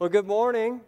[0.00, 0.80] Well, good morning.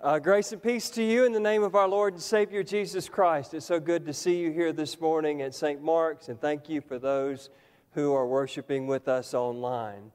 [0.00, 3.08] Uh, grace and peace to you in the name of our Lord and Savior Jesus
[3.08, 3.54] Christ.
[3.54, 5.80] It's so good to see you here this morning at St.
[5.80, 7.50] Mark's, and thank you for those
[7.92, 10.10] who are worshiping with us online.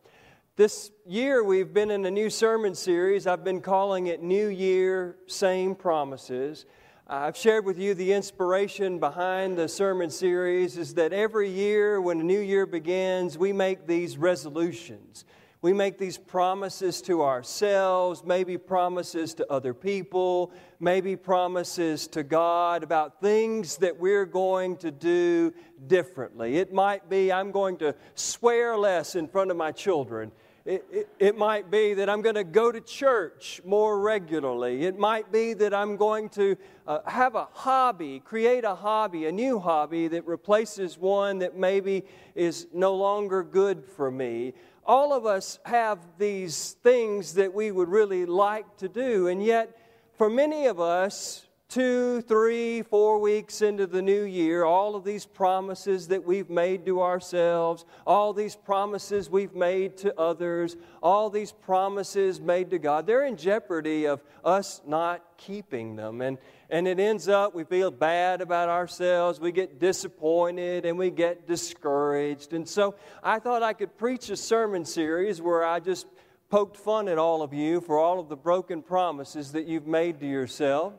[0.58, 3.26] This year, we've been in a new sermon series.
[3.26, 6.66] I've been calling it New Year, Same Promises.
[7.08, 12.20] I've shared with you the inspiration behind the sermon series is that every year when
[12.20, 15.24] a new year begins, we make these resolutions.
[15.62, 22.82] We make these promises to ourselves, maybe promises to other people, maybe promises to God
[22.82, 25.54] about things that we're going to do
[25.88, 26.56] differently.
[26.58, 30.32] It might be, I'm going to swear less in front of my children.
[30.64, 34.86] It, it, it, might be that I'm going to go to church more regularly.
[34.86, 36.56] It might be that I'm going to
[36.88, 42.06] uh, have a hobby, create a hobby, a new hobby that replaces one that maybe
[42.36, 44.54] is no longer good for me
[44.90, 49.78] all of us have these things that we would really like to do, and yet,
[50.18, 55.28] for many of us, two, three, four weeks into the new year, all of these
[55.28, 61.52] promises that we've made to ourselves, all these promises we've made to others, all these
[61.52, 66.22] promises made to God, they're in jeopardy of us not keeping them.
[66.22, 66.40] And,
[66.72, 71.48] and it ends up we feel bad about ourselves, we get disappointed, and we get
[71.48, 72.54] discouraged.
[72.54, 76.08] And so I thought I could preach a sermon series where I just
[76.50, 80.20] poked fun at all of you for all of the broken promises that you've made
[80.22, 80.94] to yourself.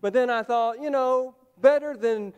[0.00, 2.32] But then I thought, you know, better than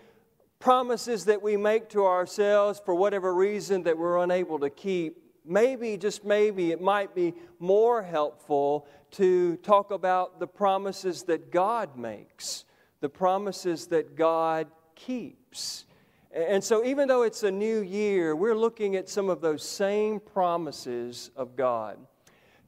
[0.59, 5.97] promises that we make to ourselves for whatever reason that we're unable to keep, maybe,
[5.97, 12.65] just maybe, it might be more helpful to talk about the promises that God makes,
[13.01, 15.87] the promises that God keeps.
[16.31, 20.21] And so, even though it's a new year, we're looking at some of those same
[20.21, 21.99] promises of God.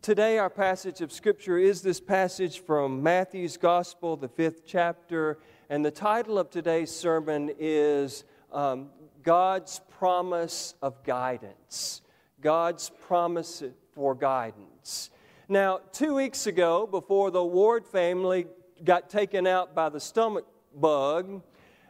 [0.02, 5.84] Today, our passage of Scripture is this passage from Matthew's Gospel, the fifth chapter, and
[5.84, 8.88] the title of today's sermon is um,
[9.22, 12.00] God's Promise of Guidance.
[12.40, 15.10] God's Promise for Guidance.
[15.50, 18.46] Now, two weeks ago, before the Ward family
[18.82, 21.42] got taken out by the stomach bug,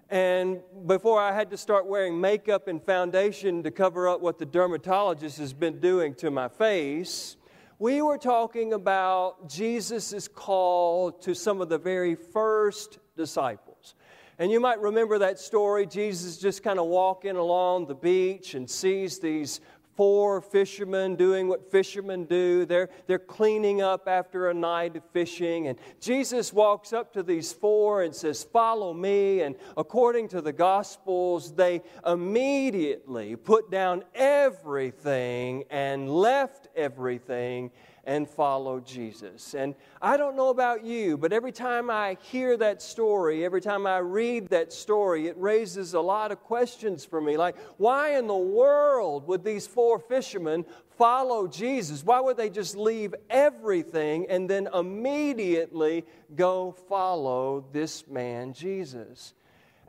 [0.09, 4.47] and before I had to start wearing makeup and foundation to cover up what the
[4.47, 7.37] dermatologist has been doing to my face,
[7.81, 13.95] we were talking about Jesus' call to some of the very first disciples.
[14.39, 15.87] And you might remember that story.
[15.87, 19.63] Jesus just kind of walking along the beach and sees these
[19.97, 22.65] four fishermen doing what fishermen do.
[22.65, 25.69] They're, they're cleaning up after a night of fishing.
[25.69, 29.43] And Jesus walks up to these four and says, Follow me.
[29.43, 37.71] And according to the Gospels, they immediately put down everything and left everything
[38.11, 39.55] and follow Jesus.
[39.55, 43.87] And I don't know about you, but every time I hear that story, every time
[43.87, 47.37] I read that story, it raises a lot of questions for me.
[47.37, 50.65] Like, why in the world would these four fishermen
[50.99, 52.05] follow Jesus?
[52.05, 56.05] Why would they just leave everything and then immediately
[56.35, 59.35] go follow this man, Jesus?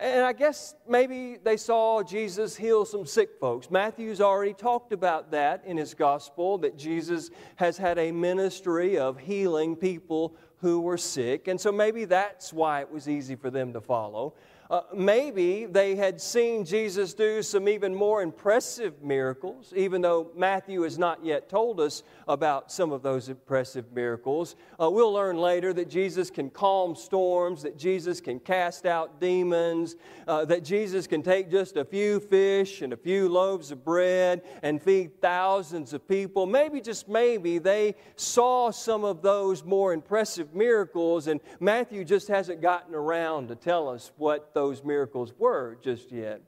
[0.01, 3.69] And I guess maybe they saw Jesus heal some sick folks.
[3.69, 9.19] Matthew's already talked about that in his gospel, that Jesus has had a ministry of
[9.19, 11.47] healing people who were sick.
[11.47, 14.33] And so maybe that's why it was easy for them to follow.
[14.71, 20.83] Uh, maybe they had seen Jesus do some even more impressive miracles, even though Matthew
[20.83, 24.55] has not yet told us about some of those impressive miracles.
[24.79, 29.97] Uh, we'll learn later that Jesus can calm storms, that Jesus can cast out demons,
[30.25, 34.41] uh, that Jesus can take just a few fish and a few loaves of bread
[34.63, 36.45] and feed thousands of people.
[36.45, 42.61] Maybe, just maybe, they saw some of those more impressive miracles, and Matthew just hasn't
[42.61, 46.41] gotten around to tell us what those miracles were just yet.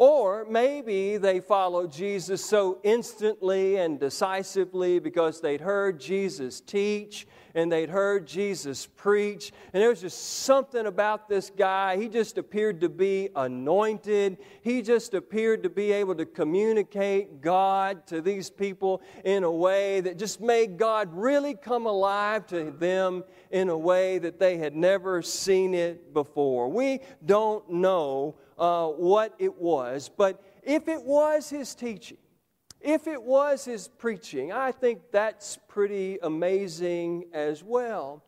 [0.00, 7.70] Or maybe they followed Jesus so instantly and decisively because they'd heard Jesus teach and
[7.70, 9.52] they'd heard Jesus preach.
[9.74, 11.98] And there was just something about this guy.
[11.98, 14.38] He just appeared to be anointed.
[14.62, 20.00] He just appeared to be able to communicate God to these people in a way
[20.00, 24.74] that just made God really come alive to them in a way that they had
[24.74, 26.70] never seen it before.
[26.70, 32.18] We don't know uh, what it was, but if it was his teaching,
[32.80, 38.22] if it was his preaching, I think that's pretty amazing as well.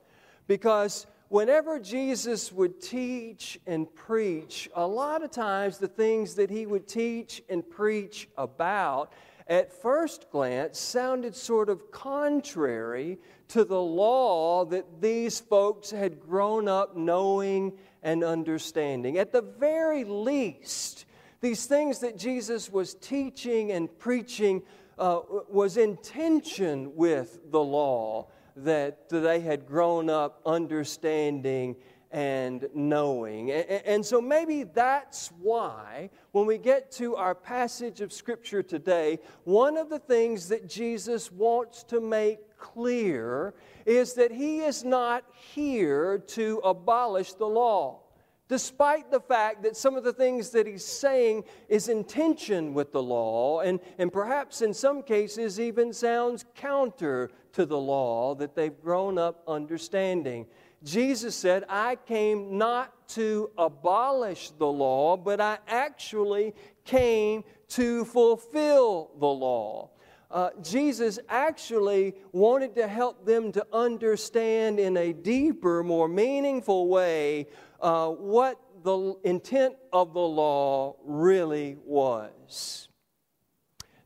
[0.46, 6.66] Because whenever Jesus would teach and preach, a lot of times the things that he
[6.66, 9.12] would teach and preach about
[9.52, 13.18] at first glance sounded sort of contrary
[13.48, 19.18] to the law that these folks had grown up knowing and understanding.
[19.18, 21.04] At the very least,
[21.42, 24.62] these things that Jesus was teaching and preaching
[24.98, 25.20] uh,
[25.50, 31.76] was in tension with the law that they had grown up understanding
[32.12, 33.50] and knowing.
[33.50, 39.78] And so maybe that's why, when we get to our passage of Scripture today, one
[39.78, 43.54] of the things that Jesus wants to make clear
[43.86, 45.24] is that he is not
[45.54, 48.00] here to abolish the law.
[48.48, 52.92] Despite the fact that some of the things that he's saying is in tension with
[52.92, 58.54] the law, and, and perhaps in some cases even sounds counter to the law that
[58.54, 60.46] they've grown up understanding.
[60.84, 69.10] Jesus said, I came not to abolish the law, but I actually came to fulfill
[69.18, 69.90] the law.
[70.30, 77.48] Uh, Jesus actually wanted to help them to understand in a deeper, more meaningful way
[77.80, 82.88] uh, what the intent of the law really was.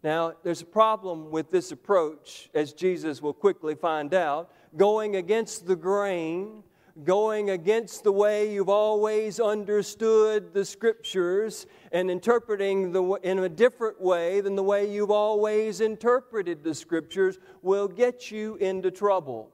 [0.02, 5.66] Now, there's a problem with this approach, as Jesus will quickly find out, going against
[5.66, 6.62] the grain,
[7.04, 14.00] going against the way you've always understood the scriptures, and interpreting the, in a different
[14.00, 19.50] way than the way you've always interpreted the scriptures will get you into trouble.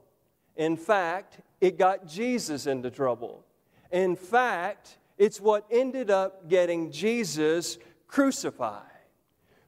[0.56, 3.44] In fact, it got Jesus into trouble.
[3.90, 8.91] In fact, it's what ended up getting Jesus crucified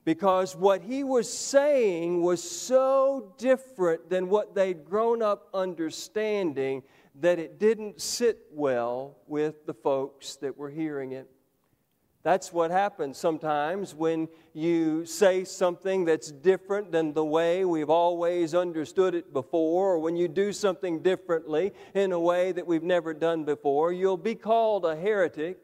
[0.05, 6.83] because what he was saying was so different than what they'd grown up understanding
[7.21, 11.31] that it didn't sit well with the folks that were hearing it.
[12.25, 18.55] That's what happens sometimes when you say something that's different than the way we've always
[18.55, 23.13] understood it before, or when you do something differently in a way that we've never
[23.13, 23.93] done before.
[23.93, 25.63] You'll be called a heretic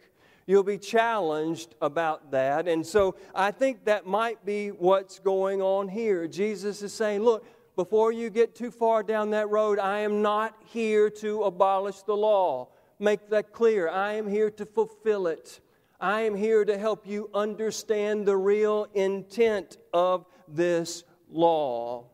[0.50, 2.67] You'll be challenged about that.
[2.67, 6.26] And so I think that might be what's going on here.
[6.26, 10.56] Jesus is saying, look, before you get too far down that road, I am not
[10.64, 12.67] here to abolish the law.
[12.99, 13.88] Make that clear.
[13.88, 15.61] I am here to fulfill it.
[16.00, 22.06] I am here to help you understand the real intent of this law.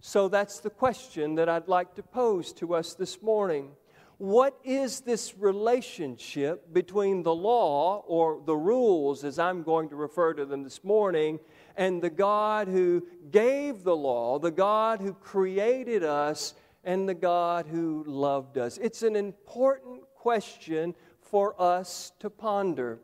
[0.00, 3.70] So that's the question that I'd like to pose to us this morning
[4.18, 10.34] what is this relationship between the law or the rules, as I'm going to refer
[10.34, 11.40] to them this morning,
[11.76, 17.66] and the God who gave the law, the God who created us, and the God
[17.66, 18.78] who loved us?
[18.78, 23.00] It's an important question for us to ponder.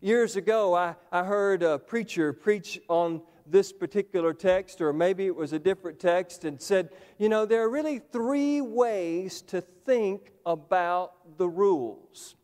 [0.00, 5.34] Years ago, I, I heard a preacher preach on this particular text, or maybe it
[5.34, 10.32] was a different text, and said, you know, there are really three ways to think
[10.46, 12.36] about the rules.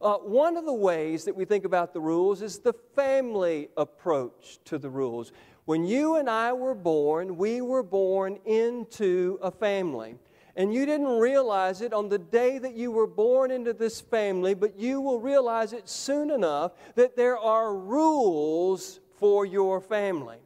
[0.00, 4.58] Uh, one of the ways that we think about the rules is the family approach
[4.64, 5.30] to the rules.
[5.66, 10.16] When you and I were born, we were born into a family.
[10.56, 14.54] And you didn't realize it on the day that you were born into this family,
[14.54, 20.38] but you will realize it soon enough that there are rules for your family.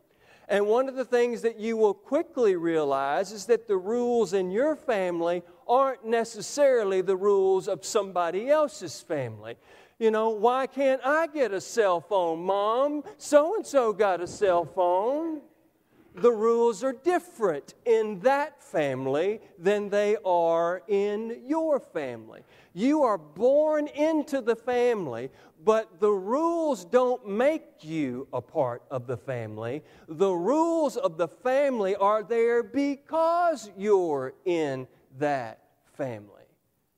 [0.48, 4.50] And one of the things that you will quickly realize is that the rules in
[4.50, 9.56] your family aren't necessarily the rules of somebody else's family.
[9.98, 13.04] You know, why can't I get a cell phone, Mom?
[13.16, 15.40] So and so got a cell phone.
[16.14, 22.42] The rules are different in that family than they are in your family.
[22.72, 25.30] You are born into the family,
[25.64, 29.82] but the rules don't make you a part of the family.
[30.06, 34.86] The rules of the family are there because you're in
[35.18, 36.30] that family.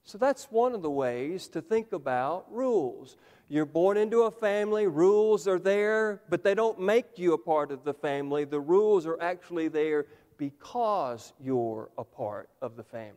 [0.03, 3.17] So that's one of the ways to think about rules.
[3.49, 7.71] You're born into a family, rules are there, but they don't make you a part
[7.71, 8.43] of the family.
[8.43, 13.13] The rules are actually there because you're a part of the family.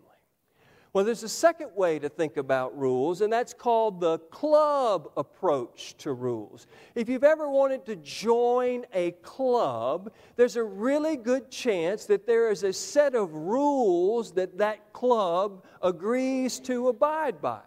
[0.92, 5.96] Well, there's a second way to think about rules, and that's called the club approach
[5.98, 6.66] to rules.
[6.96, 12.50] If you've ever wanted to join a club, there's a really good chance that there
[12.50, 17.60] is a set of rules that that club agrees to abide by.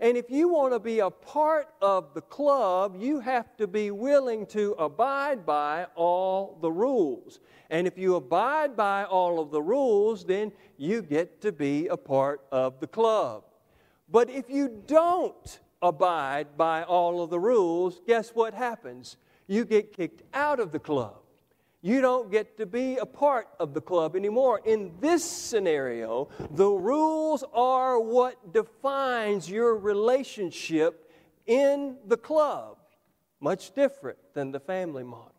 [0.00, 3.90] And if you want to be a part of the club, you have to be
[3.90, 7.40] willing to abide by all the rules.
[7.70, 11.96] And if you abide by all of the rules, then you get to be a
[11.96, 13.44] part of the club.
[14.08, 19.16] But if you don't abide by all of the rules, guess what happens?
[19.46, 21.20] You get kicked out of the club.
[21.86, 24.60] You don't get to be a part of the club anymore.
[24.64, 31.12] In this scenario, the rules are what defines your relationship
[31.46, 32.78] in the club,
[33.40, 35.32] much different than the family model.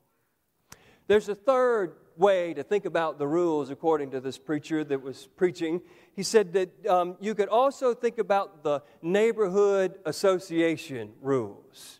[1.07, 5.27] There's a third way to think about the rules, according to this preacher that was
[5.35, 5.81] preaching.
[6.15, 11.99] He said that um, you could also think about the neighborhood association rules.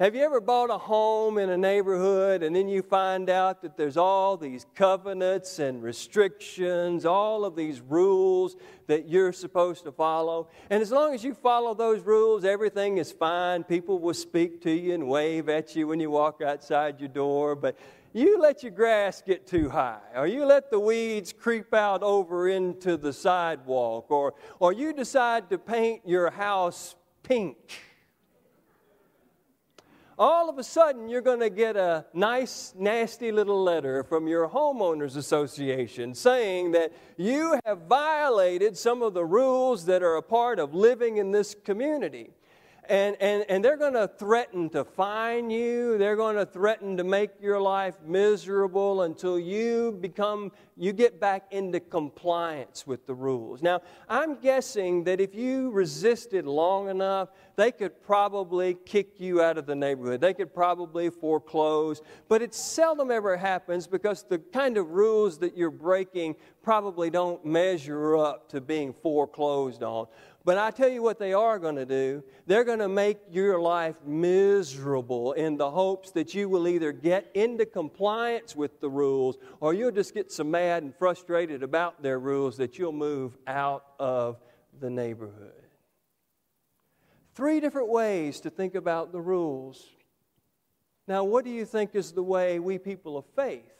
[0.00, 3.76] Have you ever bought a home in a neighborhood and then you find out that
[3.76, 8.56] there's all these covenants and restrictions, all of these rules
[8.88, 10.48] that you're supposed to follow?
[10.68, 13.62] And as long as you follow those rules, everything is fine.
[13.62, 17.54] People will speak to you and wave at you when you walk outside your door.
[17.54, 17.78] But
[18.12, 22.48] you let your grass get too high, or you let the weeds creep out over
[22.48, 27.78] into the sidewalk, or, or you decide to paint your house pink.
[30.16, 34.48] All of a sudden, you're going to get a nice, nasty little letter from your
[34.48, 40.60] homeowners association saying that you have violated some of the rules that are a part
[40.60, 42.30] of living in this community.
[42.88, 45.96] And, and, and they're going to threaten to fine you.
[45.96, 51.46] They're going to threaten to make your life miserable until you become, you get back
[51.50, 53.62] into compliance with the rules.
[53.62, 59.56] Now, I'm guessing that if you resisted long enough, they could probably kick you out
[59.56, 60.20] of the neighborhood.
[60.20, 62.02] They could probably foreclose.
[62.28, 67.44] But it seldom ever happens because the kind of rules that you're breaking probably don't
[67.44, 70.06] measure up to being foreclosed on.
[70.44, 72.22] But I tell you what they are going to do.
[72.46, 77.30] They're going to make your life miserable in the hopes that you will either get
[77.32, 82.18] into compliance with the rules or you'll just get so mad and frustrated about their
[82.18, 84.38] rules that you'll move out of
[84.80, 85.52] the neighborhood.
[87.34, 89.88] Three different ways to think about the rules.
[91.08, 93.72] Now, what do you think is the way we people of faith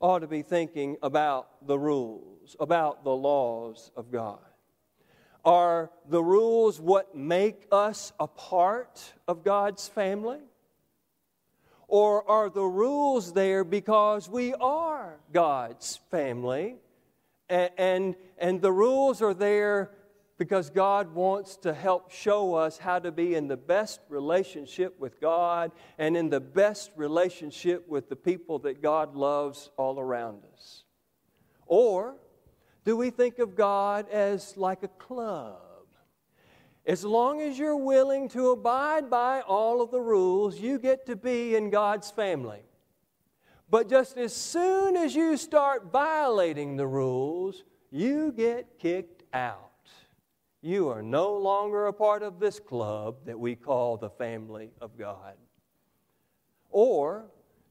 [0.00, 4.49] ought to be thinking about the rules, about the laws of God?
[5.50, 10.38] Are the rules what make us a part of God's family?
[11.88, 16.76] Or are the rules there because we are God's family?
[17.48, 19.90] And, and, and, the rules are there
[20.38, 25.20] because God wants to help show us how to be in the best relationship with
[25.20, 30.84] God and in the best relationship with the people that God loves all around us.
[31.66, 32.14] Or
[32.84, 35.58] do we think of God as like a club?
[36.86, 41.16] As long as you're willing to abide by all of the rules, you get to
[41.16, 42.62] be in God's family.
[43.68, 49.70] But just as soon as you start violating the rules, you get kicked out.
[50.62, 54.98] You are no longer a part of this club that we call the family of
[54.98, 55.34] God.
[56.70, 57.26] Or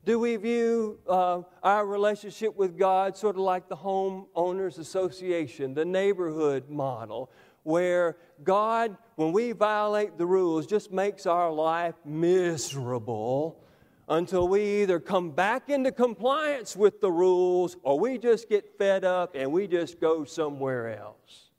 [0.06, 5.86] do we view uh, our relationship with God sort of like the homeowners association, the
[5.86, 7.32] neighborhood model,
[7.64, 13.62] where God, when we violate the rules, just makes our life miserable
[14.08, 19.04] until we either come back into compliance with the rules or we just get fed
[19.04, 21.52] up and we just go somewhere else?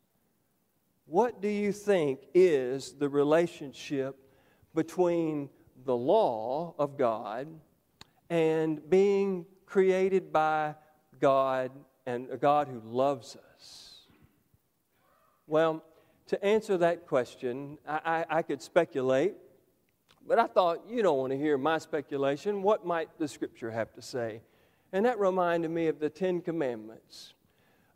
[1.06, 4.16] What do you think is the relationship
[4.74, 5.50] between
[5.84, 7.46] the law of God?
[8.30, 10.74] And being created by
[11.20, 11.72] God
[12.06, 14.06] and a God who loves us?
[15.46, 15.84] Well,
[16.28, 19.34] to answer that question, I, I, I, could speculate,
[20.26, 22.62] but I thought you don't want to hear my speculation.
[22.62, 24.40] What might the scripture have to say?
[24.92, 27.34] And that reminded me of the Ten Commandments.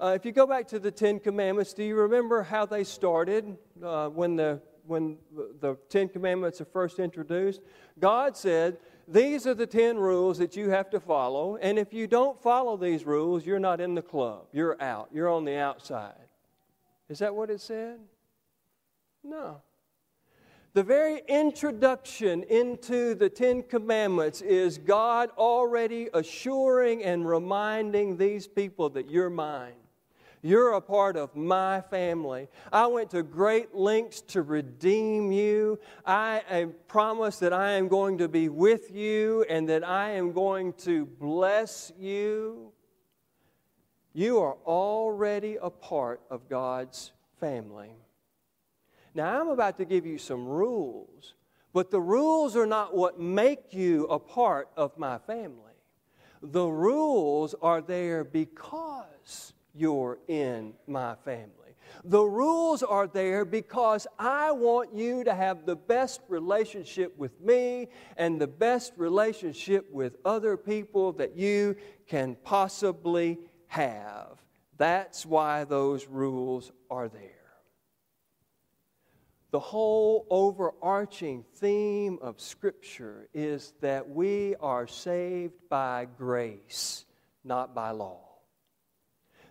[0.01, 3.57] Uh, if you go back to the Ten Commandments, do you remember how they started
[3.83, 5.17] uh, when, the, when
[5.61, 7.61] the Ten Commandments are first introduced?
[8.01, 11.57] God said, these are the 10 rules that you have to follow.
[11.57, 14.47] And if you don't follow these rules, you're not in the club.
[14.53, 15.09] You're out.
[15.13, 16.15] You're on the outside.
[17.09, 17.99] Is that what it said?
[19.23, 19.61] No.
[20.75, 28.91] The very introduction into the Ten Commandments is God already assuring and reminding these people
[28.91, 29.75] that you're mine.
[30.45, 32.49] You're a part of my family.
[32.71, 35.79] I went to great lengths to redeem you.
[36.05, 40.75] I, promise that I am going to be with you and that I am going
[40.85, 42.73] to bless you.
[44.13, 47.93] You are already a part of God's family.
[49.15, 51.33] Now, I'm about to give you some rules,
[51.73, 55.73] but the rules are not what make you a part of my family.
[56.43, 61.51] The rules are there because you're in my family.
[62.05, 67.89] The rules are there because I want you to have the best relationship with me
[68.17, 71.77] and the best relationship with other people that you
[72.07, 73.39] can possibly
[73.69, 74.39] have.
[74.77, 77.31] That's why those rules are there.
[79.51, 87.05] The whole overarching theme of Scripture is that we are saved by grace,
[87.45, 88.34] not by law.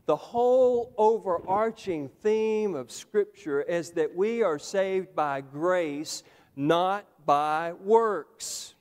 [0.05, 6.23] The whole overarching theme of Scripture is that we are saved by grace,
[6.55, 8.75] not by works.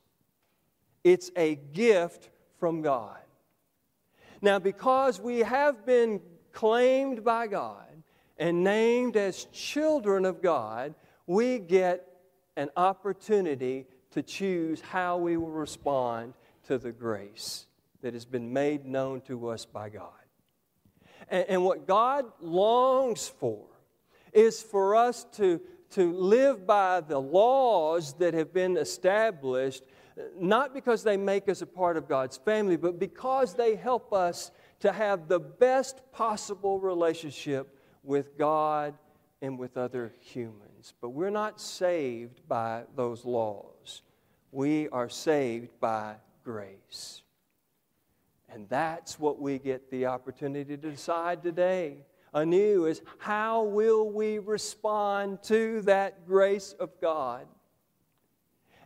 [1.04, 3.18] It's a gift from God.
[4.40, 6.20] Now, because we have been
[6.52, 7.86] claimed by God
[8.36, 10.94] and named as children of God,
[11.26, 12.06] we get
[12.56, 17.66] an opportunity to choose how we will respond to the grace
[18.02, 20.21] that has been made known to us by God.
[21.28, 23.64] And, and what God longs for
[24.32, 25.60] is for us to,
[25.90, 29.84] to live by the laws that have been established,
[30.38, 34.50] not because they make us a part of God's family, but because they help us
[34.80, 38.94] to have the best possible relationship with God
[39.40, 40.94] and with other humans.
[41.00, 44.02] But we're not saved by those laws,
[44.50, 47.21] we are saved by grace.
[48.52, 51.98] And that's what we get the opportunity to decide today
[52.34, 57.46] anew is how will we respond to that grace of God?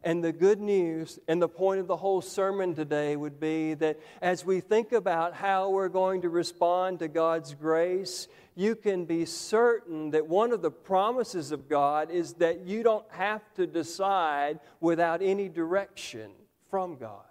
[0.03, 3.99] And the good news and the point of the whole sermon today would be that
[4.23, 9.25] as we think about how we're going to respond to God's grace, you can be
[9.25, 14.61] certain that one of the promises of God is that you don't have to decide
[14.81, 16.31] without any direction
[16.71, 17.26] from God.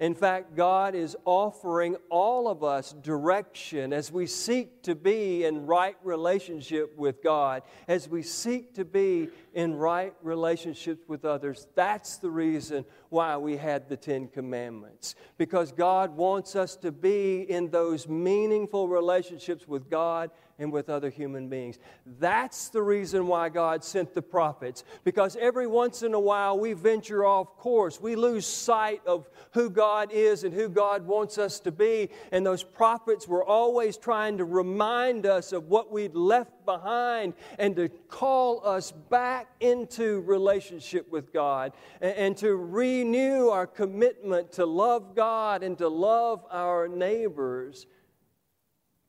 [0.00, 5.66] In fact, God is offering all of us direction as we seek to be in
[5.66, 11.68] right relationship with God, as we seek to be in right relationships with others.
[11.76, 15.14] That's the reason why we had the Ten Commandments.
[15.38, 21.10] Because God wants us to be in those meaningful relationships with God and with other
[21.10, 21.78] human beings.
[22.18, 26.72] That's the reason why God sent the prophets, because every once in a while we
[26.72, 28.00] venture off course.
[28.00, 32.10] We lose sight of who God is and who God wants us to be.
[32.32, 37.74] And those prophets were always trying to remind us of what we'd left behind and
[37.76, 44.66] to call us back into relationship with God and, and to renew our commitment to
[44.66, 47.86] love God and to love our neighbors.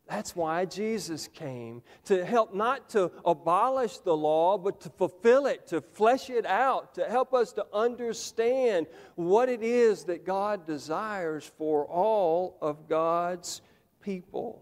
[0.08, 5.66] That's why Jesus came to help not to abolish the law, but to fulfill it,
[5.68, 11.52] to flesh it out, to help us to understand what it is that God desires
[11.58, 13.62] for all of God's
[14.00, 14.62] people.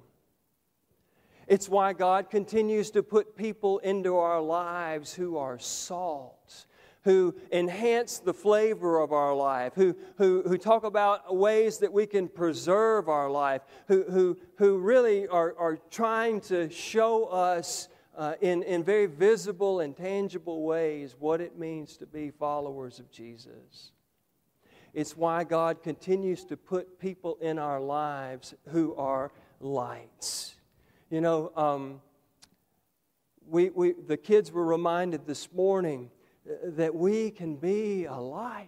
[1.45, 6.67] It's why God continues to put people into our lives who are salt
[7.03, 12.05] who enhance the flavor of our life, who, who, who talk about ways that we
[12.05, 18.35] can preserve our life, who, who, who really are, are trying to show us uh,
[18.41, 23.91] in, in very visible and tangible ways what it means to be followers of Jesus.
[24.93, 30.55] It's why God continues to put people in our lives who are lights.
[31.09, 32.01] You know, um,
[33.47, 36.11] we, we, the kids were reminded this morning
[36.45, 38.67] that we can be a light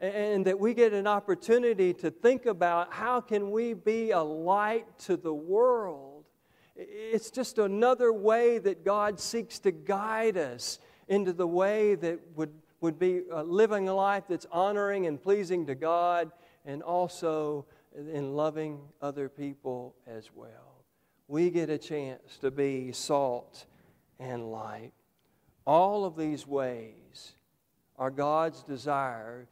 [0.00, 4.86] and that we get an opportunity to think about how can we be a light
[4.98, 6.24] to the world.
[6.76, 12.52] It's just another way that god seeks to guide us into the way that would,
[12.80, 16.32] would be living a life that's honoring and pleasing to god
[16.66, 20.84] and also in loving other people as well.
[21.28, 23.66] We get a chance to be salt
[24.18, 24.92] and light
[25.66, 27.32] all of these ways
[27.96, 29.46] are God's desire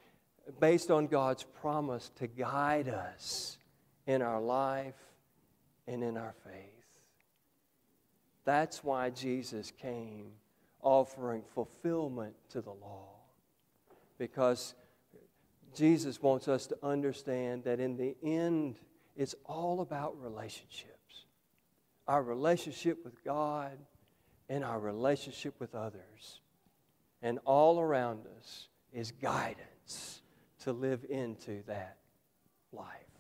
[0.60, 3.58] based on God's promise to guide us
[4.06, 4.94] in our life
[5.86, 6.64] and in our faith.
[8.44, 10.32] That's why Jesus came
[10.80, 13.08] offering fulfillment to the law.
[14.18, 14.74] Because
[15.74, 18.76] Jesus wants us to understand that in the end,
[19.16, 21.26] it's all about relationships.
[22.08, 23.78] Our relationship with God
[24.52, 26.40] in our relationship with others.
[27.22, 30.20] And all around us is guidance
[30.64, 31.96] to live into that
[32.70, 33.11] life.